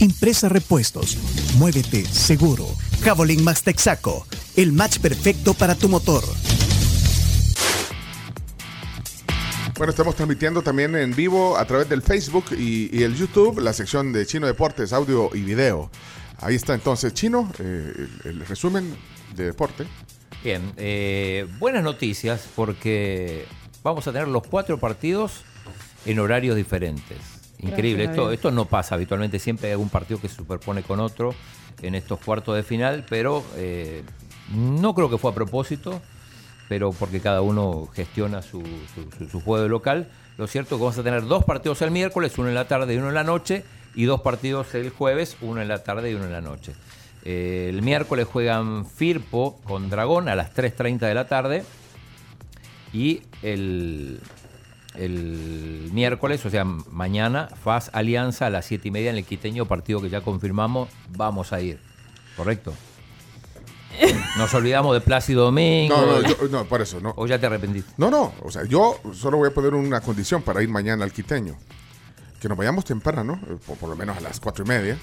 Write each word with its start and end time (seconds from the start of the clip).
Impresa 0.00 0.48
Repuestos. 0.48 1.18
Muévete 1.58 2.06
seguro. 2.06 2.66
Javelin 3.02 3.44
Max 3.44 3.62
Texaco. 3.62 4.26
El 4.56 4.72
match 4.72 4.98
perfecto 4.98 5.52
para 5.52 5.74
tu 5.74 5.90
motor. 5.90 6.24
Bueno, 9.76 9.90
estamos 9.90 10.16
transmitiendo 10.16 10.62
también 10.62 10.96
en 10.96 11.14
vivo 11.14 11.56
a 11.58 11.66
través 11.66 11.88
del 11.88 12.00
Facebook 12.02 12.46
y, 12.52 12.94
y 12.96 13.02
el 13.02 13.14
YouTube 13.14 13.60
la 13.60 13.72
sección 13.74 14.12
de 14.12 14.24
Chino 14.26 14.46
Deportes, 14.46 14.92
audio 14.92 15.30
y 15.34 15.40
video. 15.40 15.90
Ahí 16.38 16.54
está 16.54 16.74
entonces, 16.74 17.12
Chino, 17.12 17.52
eh, 17.58 18.08
el, 18.24 18.30
el 18.30 18.46
resumen 18.46 18.96
de 19.36 19.44
deporte. 19.44 19.86
Bien, 20.42 20.72
eh, 20.78 21.46
buenas 21.58 21.84
noticias 21.84 22.48
porque 22.56 23.44
vamos 23.82 24.06
a 24.06 24.12
tener 24.12 24.28
los 24.28 24.46
cuatro 24.46 24.78
partidos 24.78 25.44
en 26.06 26.18
horarios 26.18 26.56
diferentes. 26.56 27.39
Increíble, 27.62 28.04
esto, 28.04 28.30
esto 28.32 28.50
no 28.50 28.64
pasa 28.64 28.94
habitualmente, 28.94 29.38
siempre 29.38 29.66
hay 29.68 29.72
algún 29.72 29.88
partido 29.90 30.20
que 30.20 30.28
se 30.28 30.36
superpone 30.36 30.82
con 30.82 31.00
otro 31.00 31.34
en 31.82 31.94
estos 31.94 32.18
cuartos 32.20 32.56
de 32.56 32.62
final, 32.62 33.04
pero 33.08 33.44
eh, 33.56 34.02
no 34.54 34.94
creo 34.94 35.10
que 35.10 35.18
fue 35.18 35.30
a 35.30 35.34
propósito, 35.34 36.00
pero 36.68 36.92
porque 36.92 37.20
cada 37.20 37.42
uno 37.42 37.88
gestiona 37.94 38.42
su, 38.42 38.62
su- 38.94 39.10
su- 39.18 39.28
su 39.28 39.40
juego 39.40 39.68
local. 39.68 40.08
Lo 40.38 40.46
cierto 40.46 40.74
es 40.74 40.78
que 40.78 40.84
vamos 40.84 40.98
a 40.98 41.02
tener 41.02 41.24
dos 41.26 41.44
partidos 41.44 41.82
el 41.82 41.90
miércoles, 41.90 42.38
uno 42.38 42.48
en 42.48 42.54
la 42.54 42.66
tarde 42.68 42.94
y 42.94 42.96
uno 42.96 43.08
en 43.08 43.14
la 43.14 43.24
noche, 43.24 43.64
y 43.94 44.04
dos 44.04 44.20
partidos 44.22 44.74
el 44.74 44.90
jueves, 44.90 45.36
uno 45.42 45.60
en 45.60 45.68
la 45.68 45.82
tarde 45.82 46.10
y 46.10 46.14
uno 46.14 46.24
en 46.26 46.32
la 46.32 46.40
noche. 46.40 46.72
Eh, 47.24 47.66
el 47.68 47.82
miércoles 47.82 48.26
juegan 48.26 48.86
Firpo 48.86 49.60
con 49.64 49.90
Dragón 49.90 50.28
a 50.30 50.34
las 50.36 50.54
3.30 50.54 51.00
de 51.00 51.14
la 51.14 51.26
tarde 51.28 51.64
y 52.92 53.22
el, 53.42 54.20
el 54.94 55.88
miércoles, 55.92 56.44
o 56.46 56.50
sea, 56.50 56.64
mañana, 56.64 57.48
FAS 57.62 57.90
Alianza 57.92 58.46
a 58.46 58.50
las 58.50 58.64
7 58.66 58.88
y 58.88 58.90
media 58.90 59.10
en 59.10 59.16
el 59.16 59.24
quiteño, 59.24 59.66
partido 59.66 60.00
que 60.00 60.10
ya 60.10 60.20
confirmamos, 60.22 60.88
vamos 61.16 61.52
a 61.52 61.60
ir. 61.60 61.78
¿Correcto? 62.36 62.74
Nos 64.38 64.52
olvidamos 64.54 64.94
de 64.94 65.00
Plácido 65.00 65.44
Domingo. 65.44 65.96
No, 65.96 66.06
no, 66.06 66.22
yo- 66.28 66.48
no, 66.50 66.64
por 66.64 66.80
eso, 66.80 67.00
no. 67.00 67.12
¿O 67.16 67.26
ya 67.26 67.38
te 67.38 67.46
arrepentiste? 67.46 67.92
No, 67.96 68.10
no, 68.10 68.32
o 68.42 68.50
sea, 68.50 68.64
yo 68.64 68.98
solo 69.12 69.36
voy 69.38 69.48
a 69.50 69.54
poner 69.54 69.74
una 69.74 70.00
condición 70.00 70.42
para 70.42 70.62
ir 70.62 70.68
mañana 70.68 71.04
al 71.04 71.12
quiteño. 71.12 71.56
Que 72.40 72.48
nos 72.48 72.56
vayamos 72.56 72.84
temprano, 72.84 73.38
eh, 73.48 73.56
por, 73.66 73.76
por 73.76 73.90
lo 73.90 73.96
menos 73.96 74.16
a 74.16 74.20
las 74.20 74.40
cuatro 74.40 74.64
y 74.64 74.68
media, 74.68 74.96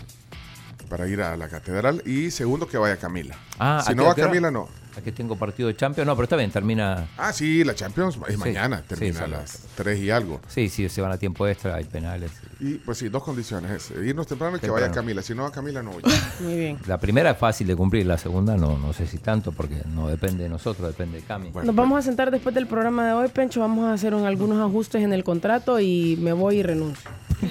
para 0.89 1.07
ir 1.07 1.21
a 1.21 1.37
la 1.37 1.47
catedral. 1.49 2.01
Y 2.05 2.31
segundo, 2.31 2.67
que 2.67 2.77
vaya 2.77 2.97
Camila. 2.97 3.35
Ah, 3.59 3.83
si 3.85 3.91
¿a 3.91 3.95
no 3.95 4.05
va? 4.05 4.15
Camila, 4.15 4.49
no. 4.49 4.67
Aquí 4.97 5.11
tengo 5.11 5.35
partido 5.35 5.67
de 5.67 5.75
Champions. 5.75 6.07
No, 6.07 6.15
pero 6.15 6.23
está 6.23 6.35
bien, 6.35 6.49
termina. 6.49 7.07
Ah, 7.17 7.31
sí, 7.31 7.63
la 7.63 7.75
Champions 7.75 8.17
es 8.27 8.33
Sí, 8.33 8.37
mañana, 8.37 8.77
sí, 8.79 8.83
termina 8.87 9.25
a 9.25 9.27
las 9.27 9.59
3 9.75 9.99
y 9.99 10.09
algo. 10.09 10.41
Sí, 10.47 10.69
sí, 10.69 10.89
se 10.89 11.01
van 11.01 11.11
a 11.11 11.17
tiempo 11.17 11.47
extra, 11.47 11.75
hay 11.75 11.83
penales. 11.83 12.31
Y 12.59 12.75
pues 12.75 12.97
sí, 12.97 13.09
dos 13.09 13.23
condiciones. 13.23 13.71
Es 13.71 13.91
eh, 13.91 14.07
irnos 14.07 14.25
temprano 14.25 14.57
y 14.57 14.59
que 14.59 14.69
vaya 14.71 14.89
Camila. 14.91 15.21
Si 15.21 15.35
no 15.35 15.43
va 15.43 15.51
Camila, 15.51 15.83
no 15.83 15.91
voy. 15.91 16.01
Muy 16.39 16.55
bien. 16.55 16.79
La 16.87 16.97
primera 16.97 17.31
es 17.31 17.37
fácil 17.37 17.67
de 17.67 17.75
cumplir, 17.75 18.07
la 18.07 18.17
segunda 18.17 18.57
no, 18.57 18.77
no 18.79 18.93
sé 18.93 19.05
si 19.05 19.19
tanto, 19.19 19.51
porque 19.51 19.75
no 19.93 20.07
depende 20.07 20.43
de 20.43 20.49
nosotros, 20.49 20.87
depende 20.87 21.19
de 21.21 21.27
Cami. 21.27 21.51
Bueno, 21.51 21.67
Nos 21.67 21.75
vamos 21.75 21.99
a 21.99 22.01
sentar 22.01 22.31
después 22.31 22.55
del 22.55 22.65
programa 22.65 23.05
de 23.05 23.13
hoy, 23.13 23.27
Pencho. 23.27 23.59
Vamos 23.59 23.85
a 23.85 23.93
hacer 23.93 24.15
un- 24.15 24.25
algunos 24.25 24.59
ajustes 24.67 25.03
en 25.03 25.13
el 25.13 25.23
contrato 25.23 25.79
y 25.79 26.17
me 26.19 26.33
voy 26.33 26.57
y 26.57 26.63
renuncio. 26.63 27.07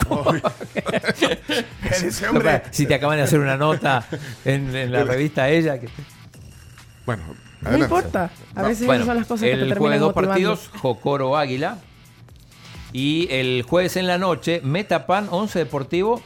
Si 2.73 2.87
te 2.87 2.95
acaban 2.95 3.17
de 3.19 3.23
hacer 3.23 3.39
una 3.39 3.57
nota 3.57 4.05
en, 4.45 4.75
en 4.75 4.91
la 4.93 5.05
revista 5.05 5.49
Ella. 5.49 5.79
Que... 5.79 5.89
Bueno, 7.05 7.23
No 7.71 7.79
importa. 7.79 8.31
A 8.55 8.63
veces 8.63 8.87
Bueno, 8.87 9.03
esas 9.03 9.07
son 9.07 9.17
las 9.17 9.27
cosas 9.27 9.43
que 9.43 9.53
el 9.53 9.75
jueves 9.79 10.01
dos 10.01 10.15
motivando. 10.15 10.31
partidos, 10.31 10.71
Jocoro 10.81 11.37
Águila. 11.37 11.79
Y 12.93 13.29
el 13.31 13.63
jueves 13.63 13.97
en 13.97 14.07
la 14.07 14.19
noche, 14.19 14.61
Metapan 14.65 15.29
11 15.31 15.59
Deportivo. 15.59 16.23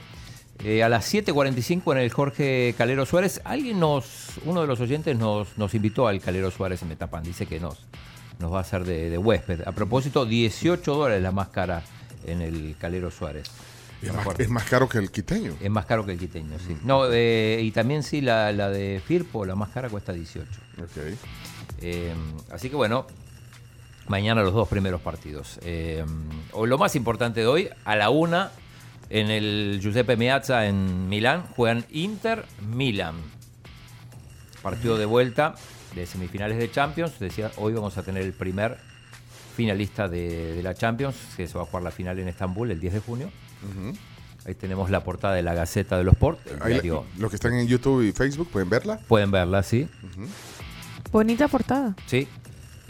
eh, 0.62 0.82
a 0.82 0.88
las 0.90 1.12
7.45 1.12 1.92
en 1.92 1.98
el 1.98 2.10
Jorge 2.12 2.74
Calero 2.76 3.06
Suárez. 3.06 3.40
Alguien 3.44 3.80
nos, 3.80 4.32
uno 4.44 4.60
de 4.60 4.66
los 4.66 4.78
oyentes 4.80 5.16
nos, 5.16 5.56
nos 5.56 5.74
invitó 5.74 6.06
al 6.06 6.20
Calero 6.20 6.50
Suárez 6.50 6.82
en 6.82 6.88
Metapan. 6.88 7.22
Dice 7.24 7.46
que 7.46 7.58
nos, 7.58 7.78
nos 8.38 8.52
va 8.52 8.58
a 8.58 8.60
hacer 8.60 8.84
de, 8.84 9.08
de 9.08 9.16
huésped. 9.18 9.62
A 9.66 9.72
propósito, 9.72 10.26
18 10.26 10.94
dólares 10.94 11.22
la 11.22 11.32
más 11.32 11.48
cara 11.48 11.82
en 12.26 12.42
el 12.42 12.76
Calero 12.78 13.10
Suárez. 13.10 13.50
Es, 14.02 14.12
más, 14.14 14.26
es 14.38 14.48
más 14.48 14.64
caro 14.64 14.88
que 14.88 14.98
el 14.98 15.10
quiteño. 15.10 15.54
Es 15.60 15.70
más 15.70 15.84
caro 15.86 16.06
que 16.06 16.12
el 16.12 16.18
quiteño, 16.18 16.58
sí. 16.58 16.76
No, 16.84 17.04
eh, 17.10 17.60
y 17.62 17.70
también 17.70 18.02
sí, 18.02 18.20
la, 18.20 18.50
la 18.52 18.70
de 18.70 19.02
Firpo, 19.06 19.44
la 19.44 19.54
más 19.54 19.70
cara, 19.70 19.88
cuesta 19.88 20.12
18. 20.12 20.48
Ok. 20.82 21.18
Eh, 21.82 22.14
así 22.50 22.70
que 22.70 22.76
bueno, 22.76 23.06
mañana 24.08 24.42
los 24.42 24.54
dos 24.54 24.68
primeros 24.68 25.00
partidos. 25.00 25.58
Eh, 25.62 26.04
o 26.52 26.66
lo 26.66 26.78
más 26.78 26.96
importante 26.96 27.40
de 27.40 27.46
hoy, 27.46 27.68
a 27.84 27.96
la 27.96 28.10
una, 28.10 28.50
en 29.10 29.30
el 29.30 29.78
Giuseppe 29.82 30.16
Meazza 30.16 30.66
en 30.66 31.08
Milán, 31.08 31.44
juegan 31.56 31.84
Inter-Milan. 31.90 33.16
Partido 34.62 34.98
de 34.98 35.06
vuelta 35.06 35.54
de 35.94 36.06
semifinales 36.06 36.58
de 36.58 36.70
Champions. 36.70 37.18
Decía, 37.18 37.50
hoy 37.56 37.72
vamos 37.72 37.98
a 37.98 38.02
tener 38.02 38.22
el 38.22 38.32
primer 38.32 38.78
finalista 39.54 40.08
de, 40.08 40.54
de 40.54 40.62
la 40.62 40.74
Champions, 40.74 41.16
que 41.36 41.46
se 41.46 41.54
va 41.56 41.62
a 41.62 41.66
jugar 41.66 41.82
la 41.82 41.90
final 41.90 42.18
en 42.18 42.28
Estambul 42.28 42.70
el 42.70 42.80
10 42.80 42.94
de 42.94 43.00
junio. 43.00 43.30
Ahí 44.46 44.54
tenemos 44.54 44.90
la 44.90 45.04
portada 45.04 45.34
de 45.34 45.42
la 45.42 45.54
Gaceta 45.54 45.98
de 45.98 46.04
los 46.04 46.14
Sport. 46.14 46.38
los 47.18 47.30
que 47.30 47.36
están 47.36 47.54
en 47.54 47.66
YouTube 47.66 48.02
y 48.02 48.12
Facebook 48.12 48.48
pueden 48.50 48.70
verla. 48.70 48.98
Pueden 49.06 49.30
verla, 49.30 49.62
sí. 49.62 49.88
Bonita 51.12 51.48
portada. 51.48 51.94
Sí. 52.06 52.26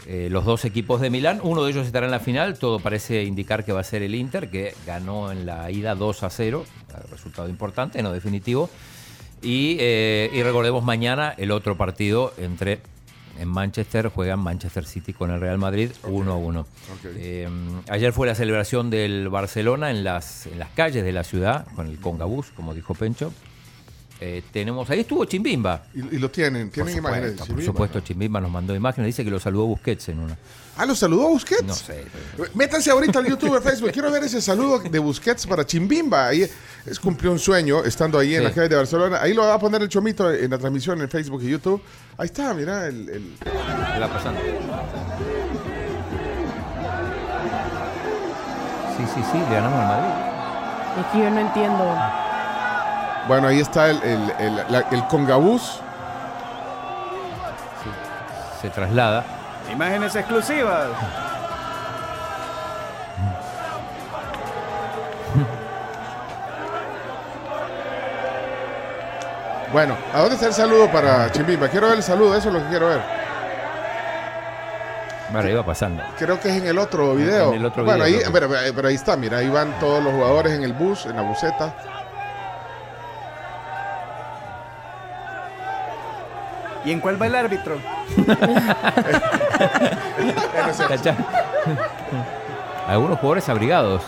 Eh, 0.07 0.29
los 0.31 0.45
dos 0.45 0.65
equipos 0.65 0.99
de 0.99 1.09
Milán, 1.09 1.39
uno 1.43 1.63
de 1.63 1.71
ellos 1.71 1.85
estará 1.85 2.07
en 2.07 2.11
la 2.11 2.19
final, 2.19 2.57
todo 2.57 2.79
parece 2.79 3.23
indicar 3.23 3.63
que 3.63 3.71
va 3.71 3.81
a 3.81 3.83
ser 3.83 4.01
el 4.01 4.15
Inter, 4.15 4.49
que 4.49 4.73
ganó 4.87 5.31
en 5.31 5.45
la 5.45 5.69
ida 5.69 5.93
2 5.93 6.23
a 6.23 6.29
0, 6.29 6.65
eh, 6.65 6.93
resultado 7.11 7.47
importante, 7.49 8.01
no 8.01 8.11
definitivo. 8.11 8.69
Y, 9.43 9.77
eh, 9.79 10.29
y 10.33 10.41
recordemos 10.41 10.83
mañana 10.83 11.33
el 11.37 11.51
otro 11.51 11.77
partido 11.77 12.33
entre 12.37 12.79
en 13.41 13.47
Manchester, 13.47 14.09
juegan 14.09 14.39
Manchester 14.39 14.85
City 14.85 15.13
con 15.13 15.31
el 15.31 15.39
Real 15.39 15.57
Madrid 15.57 15.91
1 16.03 16.31
a 16.31 16.35
1. 16.35 16.67
Eh, 17.15 17.49
ayer 17.89 18.13
fue 18.13 18.27
la 18.27 18.35
celebración 18.35 18.89
del 18.89 19.29
Barcelona 19.29 19.89
en 19.89 20.03
las, 20.03 20.45
en 20.45 20.59
las 20.59 20.69
calles 20.69 21.03
de 21.03 21.11
la 21.11 21.23
ciudad, 21.23 21.65
con 21.75 21.87
el 21.87 21.99
Congabús, 21.99 22.51
como 22.51 22.73
dijo 22.73 22.93
Pencho. 22.93 23.33
Eh, 24.23 24.43
tenemos, 24.53 24.87
ahí 24.91 24.99
estuvo 24.99 25.25
Chimbimba. 25.25 25.81
Y, 25.95 26.15
y 26.15 26.19
lo 26.19 26.29
tienen, 26.29 26.69
tienen 26.69 26.93
Por 26.93 26.99
imágenes. 27.11 27.31
por 27.41 27.63
supuesto, 27.63 27.99
Chimbimba 28.01 28.39
nos 28.39 28.51
mandó 28.51 28.75
imágenes. 28.75 29.07
Dice 29.07 29.23
que 29.23 29.31
lo 29.31 29.39
saludó 29.39 29.65
Busquets 29.65 30.09
en 30.09 30.19
una. 30.19 30.37
Ah, 30.77 30.85
¿lo 30.85 30.93
saludó 30.93 31.27
Busquets? 31.29 31.63
No 31.63 31.73
sé. 31.73 32.05
Métanse 32.53 32.91
ahorita 32.91 33.17
al 33.17 33.25
YouTube 33.25 33.57
y 33.59 33.63
Facebook. 33.63 33.91
Quiero 33.91 34.11
ver 34.11 34.23
ese 34.23 34.39
saludo 34.39 34.77
de 34.77 34.99
Busquets 34.99 35.47
para 35.47 35.65
Chimbimba. 35.65 36.27
Ahí 36.27 36.43
es 36.85 36.99
cumplió 36.99 37.31
un 37.31 37.39
sueño 37.39 37.83
estando 37.83 38.19
ahí 38.19 38.35
en 38.35 38.41
Sí. 38.41 38.47
la 38.47 38.53
calle 38.53 38.69
de 38.69 38.75
Barcelona. 38.75 39.19
Ahí 39.21 39.33
lo 39.33 39.41
va 39.41 39.55
a 39.55 39.59
poner 39.59 39.81
el 39.81 39.89
chomito 39.89 40.31
en 40.31 40.51
la 40.51 40.57
transmisión 40.59 41.01
en 41.01 41.09
Facebook 41.09 41.41
y 41.41 41.49
YouTube. 41.49 41.81
Ahí 42.17 42.27
está, 42.27 42.53
mira 42.53 42.85
el, 42.87 43.09
el- 43.09 43.35
¿Qué 43.43 43.99
va 43.99 44.07
pasando? 44.07 44.39
Sí, 48.97 49.03
sí, 49.15 49.21
sí, 49.31 49.37
le 49.39 49.55
ganamos 49.55 49.79
al 49.79 49.87
Madrid. 49.87 50.13
Es 50.99 51.05
que 51.11 51.17
yo 51.19 51.29
no 51.31 51.39
entiendo. 51.39 52.30
Bueno, 53.27 53.47
ahí 53.47 53.59
está 53.59 53.89
el, 53.89 54.01
el, 54.03 54.33
el, 54.39 54.55
la- 54.69 54.85
el 54.91 55.03
Congabús. 55.07 55.79
Se 58.61 58.69
traslada. 58.69 59.23
Imágenes 59.71 60.15
exclusivas. 60.15 60.87
Bueno, 69.71 69.95
¿a 70.13 70.19
dónde 70.19 70.35
está 70.35 70.47
el 70.47 70.53
saludo 70.53 70.91
para 70.91 71.31
Chimbimba? 71.31 71.69
Quiero 71.69 71.87
ver 71.87 71.97
el 71.97 72.03
saludo, 72.03 72.35
eso 72.35 72.49
es 72.49 72.53
lo 72.55 72.61
que 72.61 72.67
quiero 72.69 72.87
ver. 72.89 73.01
Bueno, 75.31 75.47
iba 75.49 75.63
pasando. 75.65 76.03
Creo 76.19 76.37
que 76.41 76.49
es 76.49 76.55
en 76.57 76.67
el 76.67 76.77
otro 76.77 77.15
video. 77.15 77.49
En 77.53 77.59
el 77.59 77.65
otro 77.65 77.85
bueno, 77.85 78.03
video, 78.03 78.19
ahí, 78.19 78.25
pero, 78.33 78.49
pero- 78.49 78.75
pero 78.75 78.87
ahí 78.89 78.95
está, 78.95 79.15
mira, 79.15 79.37
ahí 79.37 79.47
van 79.49 79.79
todos 79.79 80.03
los 80.03 80.11
jugadores 80.13 80.51
en 80.53 80.63
el 80.63 80.73
bus, 80.73 81.05
en 81.05 81.15
la 81.15 81.21
buseta. 81.21 81.73
¿Y 86.83 86.91
en 86.91 86.99
cuál 86.99 87.21
va 87.21 87.27
el 87.27 87.35
árbitro? 87.35 87.77
Algunos 92.87 93.19
jugadores 93.19 93.47
abrigados. 93.49 94.01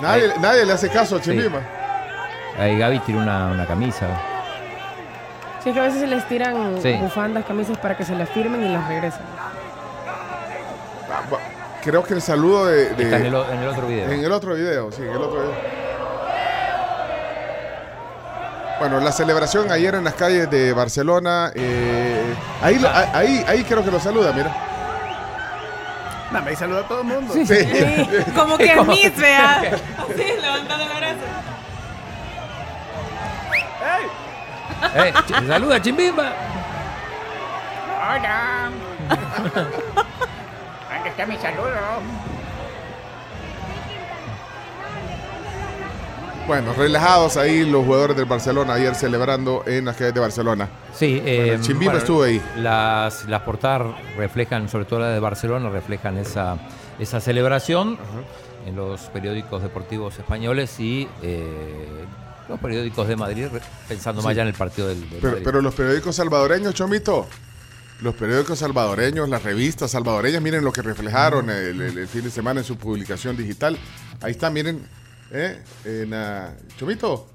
Nadie, 0.00 0.32
nadie 0.40 0.64
le 0.66 0.72
hace 0.72 0.88
caso 0.88 1.16
a 1.16 1.18
Sí. 1.22 1.30
Chimbima. 1.30 1.60
Ahí 2.58 2.78
Gaby 2.78 2.98
tiró 3.00 3.18
una, 3.18 3.46
una 3.48 3.66
camisa. 3.66 4.06
Sí, 5.62 5.72
que 5.72 5.80
a 5.80 5.84
veces 5.84 6.00
se 6.00 6.06
les 6.06 6.26
tiran 6.28 6.80
Sí. 6.82 6.92
bufandas, 7.00 7.44
camisas 7.46 7.78
para 7.78 7.96
que 7.96 8.04
se 8.04 8.14
las 8.14 8.28
firmen 8.30 8.62
y 8.64 8.68
las 8.72 8.86
regresan. 8.86 9.22
Ah, 11.10 11.22
bu- 11.30 11.38
Creo 11.82 12.02
que 12.02 12.14
el 12.14 12.22
saludo 12.22 12.66
de. 12.66 12.90
de- 12.94 13.02
Está 13.04 13.16
en 13.18 13.26
el, 13.26 13.34
o- 13.34 13.50
en 13.50 13.58
el 13.62 13.68
otro 13.68 13.86
video. 13.86 14.10
en 14.10 14.24
el 14.24 14.32
otro 14.32 14.54
video, 14.54 14.90
sí, 14.92 15.02
en 15.02 15.10
el 15.10 15.16
otro 15.16 15.40
video. 15.42 15.83
Bueno, 18.78 19.00
la 19.00 19.12
celebración 19.12 19.70
ayer 19.70 19.94
en 19.94 20.04
las 20.04 20.14
calles 20.14 20.50
de 20.50 20.72
Barcelona. 20.72 21.50
eh, 21.54 22.34
ahí, 22.62 22.78
lo- 22.78 22.88
Ah. 22.88 23.06
ahí, 23.14 23.44
ahí 23.46 23.64
creo 23.64 23.84
que 23.84 23.90
lo 23.90 24.00
saluda, 24.00 24.32
mira. 24.32 24.50
No, 26.32 26.42
me 26.42 26.56
saluda 26.56 26.80
a 26.80 26.88
todo 26.88 27.00
el 27.00 27.06
mundo. 27.06 27.32
Sí. 27.34 27.44
Como 28.34 28.58
que 28.58 28.72
es 28.72 28.86
Miss, 28.86 29.16
vea. 29.16 29.60
Así, 29.60 30.24
levantando 30.40 30.84
el 30.84 30.90
brazo. 30.98 31.24
Eh, 34.96 35.12
ch- 35.14 35.46
saluda, 35.48 35.80
Chimbimba. 35.80 36.32
Hola. 38.06 38.70
¿Dónde 40.92 41.08
está 41.08 41.26
mi 41.26 41.36
saludo? 41.36 41.70
Bueno, 46.46 46.74
relajados 46.74 47.38
ahí 47.38 47.64
los 47.68 47.84
jugadores 47.86 48.16
del 48.16 48.26
Barcelona 48.26 48.74
ayer 48.74 48.94
celebrando 48.94 49.62
en 49.66 49.86
las 49.86 49.96
calles 49.96 50.12
de 50.12 50.20
Barcelona. 50.20 50.68
Sí, 50.94 51.22
eh, 51.24 51.54
el 51.54 51.60
Chimbimba 51.62 51.96
estuvo 51.96 52.22
ahí. 52.22 52.40
Las, 52.58 53.26
las 53.28 53.42
portadas 53.42 53.94
reflejan, 54.18 54.68
sobre 54.68 54.84
todo 54.84 55.00
la 55.00 55.08
de 55.08 55.20
Barcelona, 55.20 55.70
reflejan 55.70 56.18
esa, 56.18 56.58
esa 56.98 57.18
celebración 57.20 57.96
en 58.66 58.76
los 58.76 59.00
periódicos 59.02 59.62
deportivos 59.62 60.18
españoles 60.18 60.78
y 60.80 61.08
eh, 61.22 62.04
los 62.48 62.60
periódicos 62.60 63.08
de 63.08 63.16
Madrid, 63.16 63.46
pensando 63.88 64.20
más 64.20 64.36
ya 64.36 64.42
en 64.42 64.48
el 64.48 64.54
partido 64.54 64.88
del, 64.88 65.00
del 65.00 65.18
Pero, 65.20 65.28
Madrid. 65.30 65.42
pero 65.46 65.62
los 65.62 65.74
periódicos 65.74 66.14
salvadoreños, 66.16 66.74
Chomito, 66.74 67.26
los 68.02 68.14
periódicos 68.16 68.58
salvadoreños, 68.58 69.30
las 69.30 69.42
revistas 69.42 69.92
salvadoreñas, 69.92 70.42
miren 70.42 70.62
lo 70.62 70.72
que 70.72 70.82
reflejaron 70.82 71.48
el, 71.48 71.80
el- 71.80 71.98
el 71.98 72.06
fin 72.08 72.22
de 72.22 72.30
semana 72.30 72.60
en 72.60 72.66
su 72.66 72.76
publicación 72.76 73.34
digital. 73.34 73.78
Ahí 74.20 74.32
está, 74.32 74.50
miren, 74.50 74.82
¿eh? 75.30 75.62
En, 75.84 76.14
ah, 76.14 76.54
Chomito, 76.78 77.28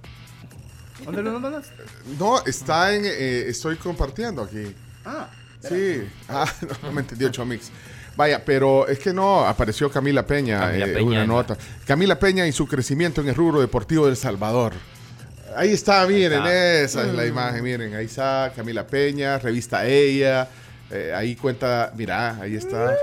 ¿Dónde 1.04 1.24
lo 1.24 1.40
mandas? 1.40 1.72
no, 2.18 2.44
está 2.46 2.94
en, 2.94 3.06
eh, 3.06 3.46
estoy 3.48 3.78
compartiendo 3.78 4.42
aquí. 4.42 4.76
Ah, 5.06 5.30
Sí, 5.62 6.08
ah, 6.30 6.46
no, 6.62 6.70
no 6.84 6.92
me 6.94 7.02
entendió 7.02 7.30
Chomix. 7.30 7.72
Vaya, 8.16 8.44
pero 8.44 8.88
es 8.88 9.00
que 9.00 9.14
no, 9.14 9.46
apareció 9.46 9.90
Camila 9.90 10.26
Peña, 10.26 10.60
Camila 10.60 10.86
eh, 10.86 10.94
Peña 10.94 11.08
una 11.08 11.26
nota. 11.26 11.58
Camila 11.86 12.20
Peña 12.20 12.48
y 12.48 12.52
su 12.52 12.68
crecimiento 12.68 13.22
en 13.22 13.30
el 13.30 13.36
rubro 13.36 13.62
deportivo 13.62 14.08
del 14.08 14.18
Salvador. 14.18 14.74
Ahí 15.56 15.72
está, 15.72 16.06
miren, 16.06 16.34
está. 16.34 16.82
esa 16.82 17.08
es 17.08 17.14
la 17.14 17.26
imagen, 17.26 17.64
miren, 17.64 17.96
ahí 17.96 18.06
está 18.06 18.52
Camila 18.56 18.86
Peña, 18.86 19.40
revista 19.40 19.86
Ella, 19.86 20.48
eh, 20.92 21.14
ahí 21.16 21.36
cuenta, 21.36 21.92
mira, 21.96 22.38
ahí 22.42 22.56
está, 22.56 22.96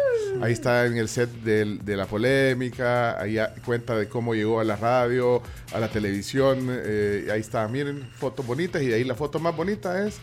ahí 0.42 0.52
está 0.52 0.86
en 0.86 0.96
el 0.96 1.08
set 1.08 1.30
de 1.42 1.96
la 1.96 2.06
polémica, 2.06 3.20
ahí 3.20 3.38
cuenta 3.64 3.96
de 3.96 4.08
cómo 4.08 4.34
llegó 4.34 4.60
a 4.60 4.64
la 4.64 4.76
radio, 4.76 5.42
a 5.72 5.78
la 5.80 5.88
televisión, 5.88 6.68
eh, 6.70 7.28
ahí 7.32 7.40
está, 7.40 7.66
miren, 7.68 8.08
fotos 8.16 8.46
bonitas 8.46 8.82
y 8.82 8.92
ahí 8.92 9.04
la 9.04 9.14
foto 9.14 9.38
más 9.38 9.56
bonita 9.56 10.06
es 10.06 10.18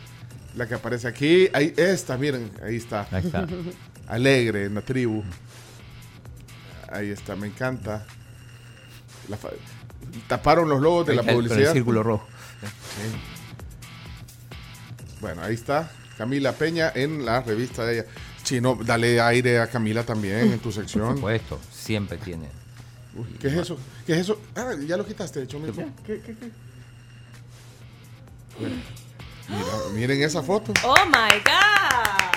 la 0.55 0.67
que 0.67 0.75
aparece 0.75 1.07
aquí, 1.07 1.49
ahí 1.53 1.73
esta, 1.77 2.17
miren, 2.17 2.51
ahí 2.63 2.75
está, 2.77 3.07
Ahí 3.11 3.25
está. 3.25 3.47
alegre 4.07 4.65
en 4.65 4.75
la 4.75 4.81
tribu, 4.81 5.23
ahí 6.91 7.09
está, 7.09 7.35
me 7.35 7.47
encanta. 7.47 8.05
La 9.29 9.37
fa- 9.37 9.49
taparon 10.27 10.67
los 10.69 10.81
logos 10.81 11.07
de 11.07 11.15
la 11.15 11.21
el- 11.23 11.33
publicidad. 11.35 11.61
el 11.61 11.73
círculo 11.73 12.03
rojo. 12.03 12.27
Bueno, 15.21 15.41
ahí 15.41 15.53
está 15.55 15.89
Camila 16.17 16.51
Peña 16.51 16.91
en 16.93 17.25
la 17.25 17.41
revista 17.41 17.85
de 17.85 17.99
ella. 17.99 18.05
Chino, 18.43 18.77
dale 18.83 19.19
aire 19.21 19.59
a 19.59 19.67
Camila 19.67 20.03
también 20.03 20.39
en 20.53 20.59
tu 20.59 20.63
Por 20.71 20.73
sección. 20.73 21.15
supuesto, 21.15 21.59
siempre 21.71 22.17
tiene. 22.17 22.47
Uy, 23.15 23.25
¿Qué 23.39 23.47
es 23.47 23.53
eso? 23.53 23.77
¿Qué 24.05 24.13
es 24.13 24.19
eso? 24.19 24.39
Ah, 24.55 24.71
ya 24.85 24.97
lo 24.97 25.05
quitaste, 25.05 25.45
Chomito. 25.47 25.73
¿qué, 26.05 26.21
qué, 26.21 26.35
qué? 26.35 26.51
Mira, 29.49 29.65
miren 29.93 30.21
esa 30.23 30.41
foto. 30.41 30.73
Oh 30.83 31.05
my 31.07 31.37
God. 31.43 32.33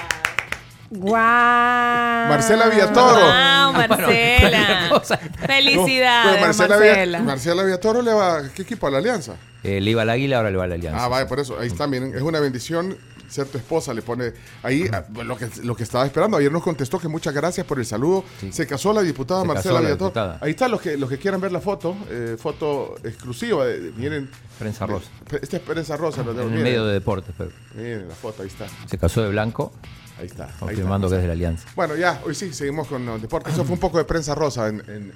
¡Guau! 0.88 2.28
Marcela 2.28 2.68
Villatoro. 2.68 3.20
Wow, 3.20 3.72
Bueno, 3.74 3.96
Marcela. 3.96 5.02
Felicidades, 5.46 6.40
Marcela, 6.40 6.68
Marcela. 6.78 7.18
Marcela 7.22 7.62
Villatoro 7.64 8.02
le 8.02 8.12
va. 8.12 8.42
¿Qué 8.54 8.62
equipo? 8.62 8.86
¿A 8.86 8.90
la 8.90 8.98
Alianza? 8.98 9.34
Eh, 9.64 9.80
le 9.80 9.90
iba 9.90 10.02
al 10.02 10.10
águila, 10.10 10.36
ahora 10.36 10.50
le 10.50 10.56
va 10.56 10.64
a 10.64 10.66
la 10.68 10.74
alianza. 10.76 11.04
Ah, 11.04 11.08
vaya, 11.08 11.26
por 11.26 11.40
eso. 11.40 11.58
Ahí 11.58 11.66
está, 11.66 11.88
miren. 11.88 12.14
Es 12.14 12.22
una 12.22 12.38
bendición 12.38 12.96
ser 13.28 13.46
tu 13.48 13.58
esposa. 13.58 13.92
Le 13.94 14.02
pone 14.02 14.32
ahí 14.62 14.88
ah, 14.92 15.04
lo, 15.24 15.36
que, 15.36 15.48
lo 15.62 15.74
que 15.76 15.82
estaba 15.82 16.06
esperando. 16.06 16.36
Ayer 16.36 16.50
nos 16.52 16.62
contestó 16.62 16.98
que 16.98 17.08
muchas 17.08 17.34
gracias 17.34 17.66
por 17.66 17.78
el 17.78 17.86
saludo. 17.86 18.24
Sí. 18.40 18.52
Se 18.52 18.66
casó 18.66 18.92
la 18.92 19.02
diputada 19.02 19.42
Se 19.42 19.46
Marcela 19.48 19.80
la 19.80 19.90
diputada. 19.90 20.38
Ahí 20.40 20.50
está, 20.50 20.68
los 20.68 20.80
que, 20.80 20.96
los 20.96 21.08
que 21.08 21.18
quieran 21.18 21.40
ver 21.40 21.52
la 21.52 21.60
foto. 21.60 21.96
eh, 22.10 22.36
foto 22.38 22.94
exclusiva. 23.04 23.64
de- 23.66 23.92
miren. 23.96 24.30
Prensa 24.58 24.86
rosa. 24.86 25.08
Este 25.42 25.56
es 25.56 25.62
prensa 25.62 25.96
rosa. 25.96 26.22
lo 26.22 26.30
En 26.30 26.36
tengo. 26.36 26.48
el 26.48 26.54
miren, 26.56 26.64
medio 26.64 26.86
de 26.86 26.94
deportes, 26.94 27.34
pero 27.36 27.50
miren 27.74 28.08
la 28.08 28.14
foto, 28.14 28.42
ahí 28.42 28.48
está. 28.48 28.66
se 28.86 28.96
casó 28.98 29.22
de 29.22 29.28
blanco, 29.30 29.72
Ahí 30.18 30.26
está. 30.26 30.48
confirmando 30.58 31.10
que 31.10 31.16
es 31.16 31.20
de 31.20 31.26
la 31.26 31.34
alianza. 31.34 31.68
Bueno, 31.76 31.94
ya, 31.94 32.22
hoy 32.24 32.34
sí, 32.34 32.54
seguimos 32.54 32.86
con 32.88 33.04
los 33.04 33.20
deportes. 33.20 33.52
Eso 33.52 33.64
fue 33.64 33.74
un 33.74 33.80
poco 33.80 33.98
de 33.98 34.04
prensa 34.04 34.34
rosa 34.34 34.68
en, 34.68 34.80
en- 34.88 35.12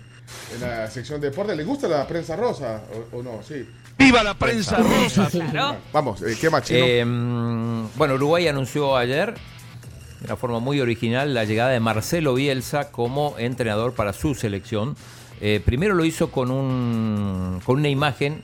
en 0.55 0.61
la 0.61 0.91
sección 0.91 1.21
de 1.21 1.31
deportes. 1.31 1.57
¿Le 1.57 1.65
gusta 1.65 1.89
la 1.89 2.07
prensa 2.07 2.37
rosa 2.37 2.83
o, 3.13 3.19
o 3.19 3.23
no? 3.23 3.41
Sí. 3.43 3.67
¡Viva 4.01 4.23
la 4.23 4.35
prensa 4.35 4.79
rosa! 4.79 5.29
Claro. 5.51 5.79
Vamos, 5.93 6.23
eh, 6.23 6.37
¿qué 6.41 6.51
más, 6.51 6.65
Chino? 6.65 6.81
Eh, 6.83 7.05
mm, 7.05 7.97
bueno, 7.97 8.15
Uruguay 8.15 8.49
anunció 8.49 8.97
ayer, 8.97 9.35
de 9.35 10.25
una 10.25 10.37
forma 10.37 10.59
muy 10.59 10.81
original, 10.81 11.35
la 11.35 11.45
llegada 11.45 11.71
de 11.71 11.81
Marcelo 11.81 12.35
Bielsa 12.35 12.91
como 12.91 13.37
entrenador 13.39 13.95
para 13.95 14.13
su 14.13 14.35
selección. 14.35 14.97
Eh, 15.41 15.61
primero 15.65 15.95
lo 15.95 16.05
hizo 16.05 16.31
con, 16.31 16.51
un, 16.51 17.61
con 17.65 17.79
una 17.79 17.89
imagen 17.89 18.43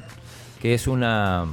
que 0.60 0.74
es 0.74 0.86
una... 0.86 1.46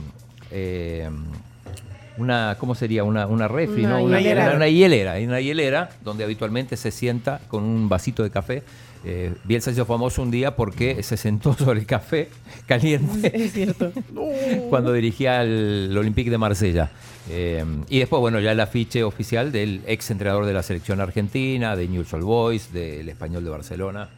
una, 2.17 2.57
¿cómo 2.59 2.75
sería? 2.75 3.03
Una, 3.03 3.27
una 3.27 3.47
refri, 3.47 3.85
Una 3.85 3.97
¿no? 3.97 4.03
Una 4.03 4.19
hielera. 4.19 4.45
Una, 4.47 4.55
una 4.55 4.67
hielera, 4.67 5.15
una 5.19 5.41
hielera 5.41 5.89
donde 6.03 6.23
habitualmente 6.23 6.77
se 6.77 6.91
sienta 6.91 7.39
con 7.47 7.63
un 7.63 7.89
vasito 7.89 8.23
de 8.23 8.29
café. 8.29 8.63
Eh, 9.05 9.33
Bielsa 9.43 9.71
se 9.71 9.75
hizo 9.75 9.85
famoso 9.85 10.21
un 10.21 10.31
día 10.31 10.55
porque 10.55 11.03
se 11.03 11.17
sentó 11.17 11.53
sobre 11.57 11.81
el 11.81 11.85
café 11.85 12.29
caliente 12.65 13.31
Es 13.45 13.51
cierto. 13.51 13.91
cuando 14.69 14.93
dirigía 14.93 15.41
al 15.41 15.95
Olympique 15.97 16.29
de 16.29 16.37
Marsella. 16.37 16.89
Eh, 17.29 17.65
y 17.89 17.99
después, 17.99 18.19
bueno, 18.19 18.39
ya 18.39 18.51
el 18.51 18.59
afiche 18.59 19.03
oficial 19.03 19.51
del 19.51 19.81
ex 19.87 20.11
entrenador 20.11 20.45
de 20.45 20.53
la 20.53 20.63
selección 20.63 21.01
argentina, 21.01 21.75
de 21.75 21.87
News 21.87 22.13
All 22.13 22.23
Boys, 22.23 22.71
del 22.73 23.07
Español 23.09 23.43
de 23.43 23.49
Barcelona, 23.49 24.09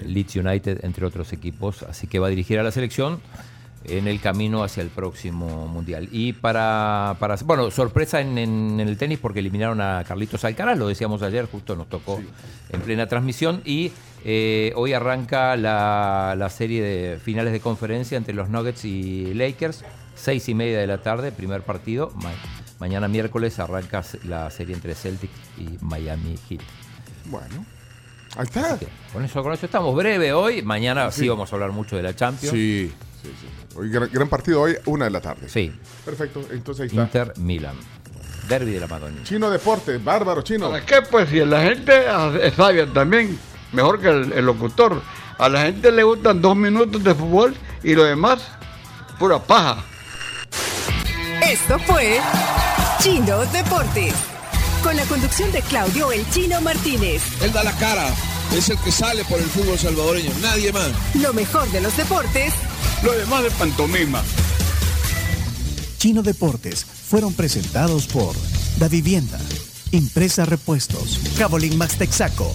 el 0.00 0.12
Leeds 0.12 0.36
United, 0.36 0.84
entre 0.84 1.06
otros 1.06 1.32
equipos. 1.32 1.82
Así 1.84 2.06
que 2.06 2.18
va 2.18 2.26
a 2.26 2.30
dirigir 2.30 2.58
a 2.58 2.62
la 2.62 2.72
selección 2.72 3.20
en 3.84 4.06
el 4.08 4.20
camino 4.20 4.62
hacia 4.62 4.82
el 4.82 4.88
próximo 4.90 5.66
mundial. 5.68 6.08
Y 6.12 6.32
para, 6.34 7.16
para 7.18 7.36
bueno, 7.44 7.70
sorpresa 7.70 8.20
en, 8.20 8.38
en 8.38 8.80
el 8.80 8.96
tenis 8.96 9.18
porque 9.18 9.40
eliminaron 9.40 9.80
a 9.80 10.04
Carlitos 10.06 10.44
Alcaraz, 10.44 10.78
lo 10.78 10.88
decíamos 10.88 11.22
ayer, 11.22 11.46
justo 11.46 11.76
nos 11.76 11.88
tocó 11.88 12.20
en 12.70 12.80
plena 12.80 13.06
transmisión. 13.06 13.62
Y 13.64 13.92
eh, 14.24 14.72
hoy 14.76 14.92
arranca 14.92 15.56
la, 15.56 16.34
la 16.38 16.48
serie 16.50 16.82
de 16.82 17.18
finales 17.18 17.52
de 17.52 17.60
conferencia 17.60 18.16
entre 18.16 18.34
los 18.34 18.48
Nuggets 18.48 18.84
y 18.84 19.34
Lakers, 19.34 19.84
seis 20.14 20.48
y 20.48 20.54
media 20.54 20.78
de 20.78 20.86
la 20.86 20.98
tarde, 20.98 21.32
primer 21.32 21.62
partido. 21.62 22.12
Ma- 22.16 22.30
mañana 22.78 23.08
miércoles 23.08 23.58
arranca 23.58 24.02
la 24.24 24.50
serie 24.50 24.74
entre 24.74 24.94
Celtics 24.94 25.32
y 25.58 25.84
Miami 25.84 26.36
Heat. 26.48 26.60
Bueno, 27.26 27.64
ahí 28.36 28.42
está. 28.44 28.78
Que 28.78 28.88
Con 29.12 29.24
eso, 29.24 29.42
con 29.42 29.52
eso 29.52 29.66
estamos 29.66 29.94
breve 29.94 30.32
hoy. 30.32 30.62
Mañana 30.62 31.10
sí. 31.10 31.28
vamos 31.28 31.52
a 31.52 31.56
hablar 31.56 31.70
mucho 31.72 31.96
de 31.96 32.02
la 32.02 32.14
Champions. 32.16 32.52
Sí, 32.52 32.92
sí, 33.22 33.32
sí. 33.40 33.46
Hoy, 33.76 33.88
gran, 33.90 34.10
gran 34.12 34.28
partido 34.28 34.60
hoy, 34.62 34.76
una 34.86 35.06
de 35.06 35.10
la 35.10 35.20
tarde. 35.20 35.48
Sí. 35.48 35.72
Perfecto, 36.04 36.46
entonces 36.50 36.82
ahí 36.82 36.98
está. 36.98 37.02
Inter 37.02 37.38
Milan. 37.38 37.76
Derby 38.48 38.72
de 38.72 38.80
la 38.80 38.86
Madonia. 38.88 39.22
Chino 39.22 39.50
Deporte, 39.50 39.98
bárbaro, 39.98 40.42
chino. 40.42 40.70
¿Para 40.70 40.84
qué? 40.84 41.02
Pues 41.02 41.28
si 41.28 41.44
la 41.44 41.62
gente 41.62 42.04
es 42.42 42.54
sabia 42.54 42.86
también, 42.92 43.38
mejor 43.72 44.00
que 44.00 44.08
el, 44.08 44.32
el 44.32 44.44
locutor. 44.44 45.00
A 45.38 45.48
la 45.48 45.62
gente 45.62 45.90
le 45.90 46.02
gustan 46.02 46.40
dos 46.42 46.56
minutos 46.56 47.02
de 47.02 47.14
fútbol 47.14 47.54
y 47.82 47.94
lo 47.94 48.04
demás, 48.04 48.42
pura 49.18 49.38
paja. 49.38 49.84
Esto 51.48 51.78
fue 51.80 52.20
Chino 53.00 53.38
Deportes. 53.46 54.14
Con 54.82 54.96
la 54.96 55.04
conducción 55.04 55.50
de 55.52 55.62
Claudio 55.62 56.10
El 56.12 56.28
Chino 56.30 56.60
Martínez. 56.60 57.22
Él 57.42 57.52
da 57.52 57.62
la 57.62 57.72
cara, 57.76 58.08
es 58.52 58.68
el 58.68 58.78
que 58.78 58.90
sale 58.90 59.24
por 59.24 59.38
el 59.38 59.46
fútbol 59.46 59.78
salvadoreño, 59.78 60.30
nadie 60.40 60.72
más. 60.72 60.90
Lo 61.14 61.32
mejor 61.32 61.68
de 61.70 61.80
los 61.80 61.96
deportes. 61.96 62.52
Lo 63.02 63.12
demás 63.12 63.42
de 63.42 63.50
pantomima. 63.50 64.22
Chino 65.98 66.22
Deportes 66.22 66.84
fueron 66.84 67.32
presentados 67.32 68.06
por 68.06 68.34
Da 68.78 68.88
Vivienda, 68.88 69.38
Impresa 69.90 70.44
Repuestos, 70.44 71.20
Cabolín 71.36 71.76
Max 71.78 71.96
Texaco, 71.96 72.54